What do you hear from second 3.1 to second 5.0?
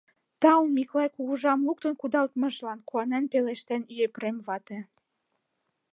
пелештен Епрем вате.